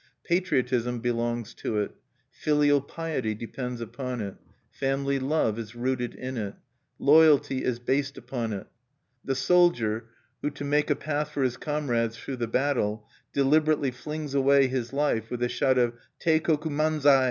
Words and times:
Patriotism 0.23 0.97
belongs 0.99 1.53
to 1.53 1.77
it. 1.77 1.91
Filial 2.31 2.81
piety 2.81 3.35
depends 3.35 3.79
upon 3.81 4.19
it. 4.19 4.33
Family 4.71 5.19
love 5.19 5.59
is 5.59 5.75
rooted 5.75 6.15
in 6.15 6.37
it. 6.37 6.55
Loyalty 6.97 7.63
is 7.63 7.77
based 7.77 8.17
upon 8.17 8.51
it. 8.51 8.65
The 9.23 9.35
soldier 9.35 10.07
who, 10.41 10.49
to 10.49 10.63
make 10.63 10.89
a 10.89 10.95
path 10.95 11.29
for 11.29 11.43
his 11.43 11.55
comrades 11.57 12.17
through 12.17 12.37
the 12.37 12.47
battle, 12.47 13.07
deliberately 13.31 13.91
flings 13.91 14.33
away 14.33 14.65
his 14.65 14.91
life 14.91 15.29
with 15.29 15.43
a 15.43 15.49
shout 15.49 15.77
of 15.77 15.93
"_Teikoku 16.19 16.71
manzai! 16.71 17.19